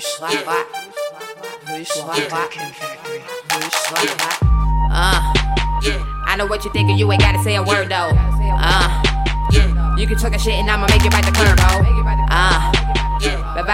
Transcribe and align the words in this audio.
Swap 0.00 0.32
hot, 0.44 0.66
we 1.72 1.84
swap 1.84 2.20
hot, 2.30 2.50
we 3.50 3.62
swap 3.70 4.08
hot. 4.20 4.38
Uh, 4.90 5.20
I 6.26 6.36
know 6.36 6.46
what 6.46 6.64
you're 6.64 6.72
thinking, 6.72 6.96
you 6.96 7.10
ain't 7.10 7.20
gotta 7.22 7.42
say 7.42 7.56
a 7.56 7.62
word 7.62 7.88
though. 7.88 8.10
Uh, 8.14 9.02
you 9.98 10.06
can 10.06 10.16
talk 10.18 10.34
a 10.34 10.38
shit 10.38 10.54
and 10.54 10.70
I'ma 10.70 10.86
make 10.88 11.04
it 11.04 11.10
bite 11.12 11.24
the 11.24 11.32
curb, 11.32 11.58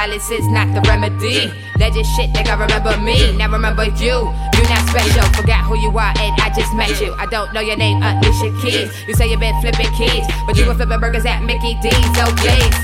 violence 0.00 0.30
is 0.30 0.48
not 0.48 0.64
the 0.72 0.80
remedy. 0.88 1.52
That 1.76 1.92
just 1.92 2.08
shit, 2.16 2.32
gotta 2.32 2.56
remember 2.56 2.96
me. 3.04 3.36
Now 3.36 3.52
remember 3.52 3.84
you. 4.00 4.32
You 4.56 4.62
not 4.64 4.80
special. 4.88 5.28
Forgot 5.36 5.68
who 5.68 5.76
you 5.76 5.92
are 5.92 6.16
and 6.16 6.32
I 6.40 6.48
just 6.56 6.72
met 6.72 6.88
you. 7.04 7.12
I 7.20 7.26
don't 7.26 7.52
know 7.52 7.60
your 7.60 7.76
name, 7.76 8.00
Alicia 8.00 8.48
Keys. 8.64 8.88
You 9.06 9.12
say 9.12 9.28
you 9.28 9.36
been 9.36 9.52
flipping 9.60 9.92
keys, 9.92 10.24
but 10.46 10.56
you 10.56 10.64
were 10.64 10.72
flipping 10.72 11.00
burgers 11.00 11.26
at 11.26 11.44
Mickey 11.44 11.76
D's. 11.84 12.16
Oh 12.16 12.32
please. 12.40 12.78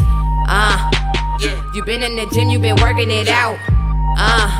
Uh, 0.44 0.76
you 1.72 1.82
been 1.88 2.02
in 2.02 2.16
the 2.20 2.28
gym, 2.36 2.50
you 2.50 2.58
been 2.58 2.76
working 2.84 3.10
it 3.10 3.28
out. 3.32 3.56
Uh, 4.20 4.52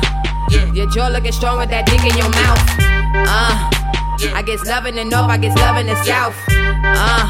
your 0.73 0.89
jaw 0.89 1.09
looking 1.09 1.31
strong 1.31 1.59
with 1.61 1.69
that 1.69 1.85
dick 1.85 2.01
in 2.01 2.17
your 2.17 2.33
mouth. 2.41 2.57
Uh, 3.29 3.53
I 4.33 4.41
guess 4.41 4.65
loving 4.65 4.95
the 4.95 5.05
north, 5.05 5.29
I 5.29 5.37
guess 5.37 5.53
loving 5.61 5.85
the 5.85 5.97
south. 6.09 6.33
Uh, 6.49 7.29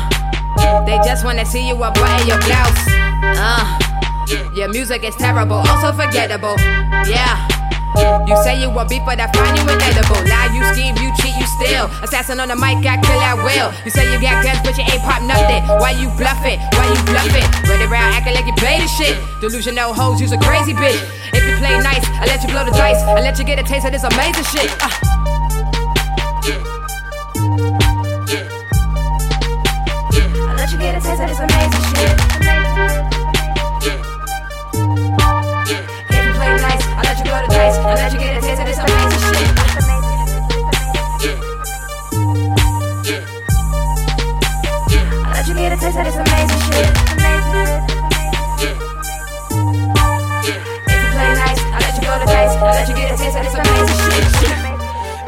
they 0.87 0.95
just 1.03 1.25
wanna 1.25 1.45
see 1.45 1.67
you 1.67 1.75
up 1.83 1.97
in 1.99 2.27
your 2.31 2.39
blouse. 2.47 2.87
Uh. 3.35 3.86
Your 4.27 4.67
music 4.67 5.03
is 5.05 5.15
terrible, 5.15 5.63
also 5.63 5.95
forgettable. 5.95 6.55
Yeah. 7.07 7.47
You 8.27 8.35
say 8.43 8.59
you 8.59 8.69
want 8.69 8.89
beef, 8.89 9.01
but 9.05 9.19
I 9.19 9.31
find 9.31 9.55
you 9.55 9.63
inedible. 9.63 10.19
Lie, 10.27 10.51
you 10.51 10.61
scheme, 10.75 10.95
you 10.99 11.15
cheat, 11.15 11.31
you 11.39 11.47
steal. 11.47 11.87
Assassin 12.03 12.39
on 12.39 12.49
the 12.49 12.55
mic, 12.55 12.83
I 12.83 12.99
kill 12.99 13.21
at 13.23 13.39
will. 13.39 13.71
You 13.85 13.91
say 13.91 14.11
you 14.11 14.19
got 14.19 14.43
guns, 14.43 14.59
but 14.67 14.77
you 14.77 14.83
ain't 14.83 15.01
pop 15.01 15.23
nothing. 15.23 15.63
Why 15.79 15.91
you 15.95 16.11
bluff 16.19 16.43
it? 16.43 16.59
Why 16.75 16.91
you 16.91 16.99
bluff 17.07 17.31
it? 17.31 17.47
Run 17.69 17.81
around 17.87 18.13
acting 18.19 18.35
like 18.35 18.45
you 18.45 18.53
play 18.59 18.79
the 18.83 18.87
shit. 18.87 19.15
Delusional 19.39 19.93
hoes, 19.93 20.19
you's 20.19 20.33
a 20.33 20.37
crazy 20.37 20.73
bitch. 20.73 20.99
If 21.31 21.43
you 21.47 21.55
play 21.63 21.79
nice, 21.79 22.03
I 22.19 22.27
let 22.27 22.43
you 22.43 22.49
blow 22.49 22.65
the 22.65 22.71
dice. 22.71 22.99
I 23.07 23.21
let 23.21 23.39
you 23.39 23.45
get 23.45 23.59
a 23.59 23.63
taste 23.63 23.85
of 23.85 23.93
this 23.93 24.03
amazing 24.03 24.43
shit. 24.51 24.69
Uh. 24.83 24.91
You 37.97 38.19
get 38.19 38.37
a 38.37 38.41
taste 38.41 38.61
of 38.61 38.67
this 38.67 38.77
amazing 38.77 39.23
shit. 39.27 39.49
I 45.25 45.33
let 45.33 45.45
you 45.47 45.55
get 45.55 45.71
a 45.71 45.77
taste 45.77 45.97
of 45.97 46.05
this 46.05 46.15
amazing 46.15 46.61
shit. 46.67 46.91
If 50.87 50.93
you 50.93 51.09
play 51.11 51.31
nice, 51.33 51.57
I 51.57 51.77
let 51.81 51.93
you 51.95 52.01
blow 52.05 52.17
the 52.19 52.25
dice. 52.27 52.55
I 52.55 52.71
let 52.71 52.87
you 52.87 52.95
get 52.95 53.09
a 53.11 53.17
taste 53.17 53.35
of 53.35 53.43
this 53.43 53.55
amazing 53.55 54.01
shit. 54.37 54.57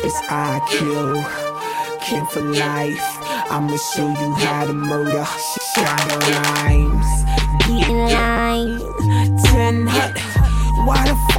It's 0.06 0.20
IQ, 0.30 1.26
King 2.02 2.26
for 2.28 2.42
life. 2.42 3.08
I'ma 3.52 3.78
show 3.78 4.08
you 4.08 4.34
how 4.36 4.66
to 4.66 4.74
murder. 4.74 5.26
Shot 5.74 6.06
rhymes, 6.24 7.10
get 7.68 7.90
in 7.90 8.00
why 10.86 11.06
the 11.06 11.39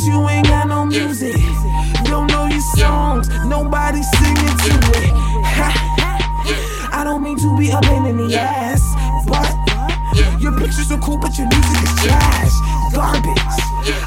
but 0.00 0.06
you 0.06 0.28
ain't 0.28 0.46
got 0.46 0.68
no 0.68 0.86
music. 0.86 1.36
Don't 2.04 2.26
know 2.28 2.46
your 2.46 2.60
songs, 2.76 3.28
nobody 3.46 4.02
singing 4.02 4.56
to 4.64 4.72
it. 4.96 5.12
I 6.92 7.02
don't 7.04 7.22
mean 7.22 7.38
to 7.38 7.56
be 7.58 7.70
up 7.72 7.84
in 7.84 8.16
the 8.16 8.34
ass, 8.36 8.82
but 9.26 9.48
your 10.40 10.52
pictures 10.58 10.90
are 10.90 10.98
cool, 10.98 11.18
but 11.18 11.36
your 11.36 11.48
music 11.48 11.82
is 11.82 11.94
trash, 12.04 12.52
garbage. 12.94 13.60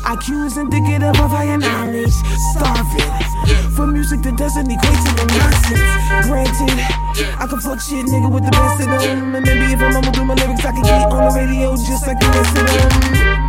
IQ 0.03 0.45
is 0.45 0.57
indicative 0.57 1.19
of 1.19 1.29
higher 1.29 1.57
knowledge, 1.57 2.13
starving 2.53 3.71
for 3.75 3.87
music 3.87 4.21
that 4.23 4.37
doesn't 4.37 4.69
equate 4.69 5.01
to 5.05 5.11
the 5.13 5.25
nonsense. 5.37 6.27
Granted, 6.27 6.79
I 7.39 7.45
can 7.47 7.59
fuck 7.59 7.81
shit, 7.81 8.05
nigga, 8.05 8.31
with 8.31 8.45
the 8.45 8.51
best 8.51 8.81
of 8.81 8.87
them, 8.87 9.35
and 9.35 9.45
maybe 9.45 9.73
if 9.73 9.81
I'm 9.81 9.93
gonna 9.93 10.11
do 10.11 10.25
my 10.25 10.33
lyrics, 10.33 10.65
I 10.65 10.71
can 10.71 10.83
get 10.83 11.11
on 11.11 11.33
the 11.33 11.39
radio 11.39 11.75
just 11.75 12.07
like 12.07 12.19
the 12.19 12.27
rest 12.27 12.57
of 12.57 12.65
them 12.67 13.42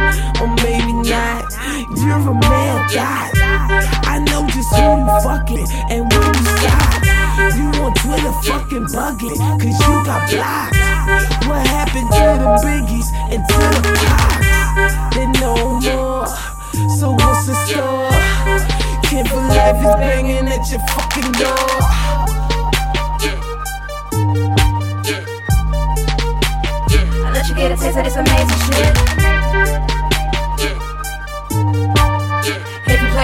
and 5.91 6.10
when 6.10 6.34
you 6.34 6.44
stop. 6.59 7.04
You 7.56 7.66
on 7.82 7.92
Twitter 7.94 8.32
fucking 8.42 8.87
bugging, 8.94 9.38
cause 9.60 9.78
you 9.81 9.94
got 10.04 10.31
blocked. 10.31 10.76
What 11.47 11.66
happened 11.66 12.10
to 12.10 12.26
the 12.41 12.48
biggies 12.65 13.09
and 13.31 13.42
to 13.47 13.59
the 13.75 13.93
pops? 14.00 15.14
They 15.14 15.26
no 15.41 15.54
more. 15.81 16.26
So 16.98 17.12
what's 17.12 17.47
the 17.47 17.54
score? 17.66 18.10
Can't 19.09 19.28
believe 19.28 19.76
it's 19.76 19.94
banging 19.97 20.48
at 20.48 20.70
your 20.70 20.81
fucking 20.91 21.32
door. 21.32 21.70
I 27.26 27.31
let 27.32 27.48
you 27.48 27.54
get 27.54 27.72
a 27.72 27.76
taste 27.76 27.98
of 27.98 28.04
this 28.04 28.16
amazing 28.16 28.75
shit. 28.75 28.94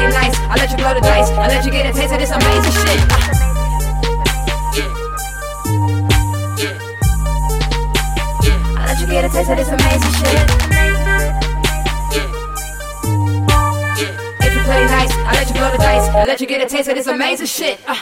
Nice. 0.09 0.37
I 0.39 0.57
let 0.57 0.71
you 0.71 0.77
blow 0.77 0.95
the 0.95 1.01
dice. 1.01 1.31
I 1.31 1.49
let 1.49 1.65
you 1.65 1.71
get 1.71 1.87
a 1.87 1.93
taste 1.93 2.13
of 2.13 2.21
this 2.21 2.31
amazing 2.31 2.73
shit. 2.73 3.01
I 8.77 8.85
let 8.87 9.01
you 9.01 9.07
get 9.07 9.25
a 9.25 9.29
taste 9.29 9.51
of 9.51 9.57
this 9.57 9.69
amazing 9.69 10.15
shit. 10.21 10.41
If 14.41 14.55
you 14.55 14.63
play 14.63 14.85
nice, 14.87 15.13
I 15.13 15.33
let 15.35 15.49
you 15.49 15.55
blow 15.55 15.71
the 15.71 15.79
dice. 15.79 16.09
I 16.09 16.25
let 16.25 16.41
you 16.41 16.47
get 16.47 16.63
a 16.63 16.67
taste 16.67 16.89
of 16.89 16.95
this 16.95 17.07
amazing 17.07 17.47
shit. 17.47 17.81
Uh. 17.87 17.95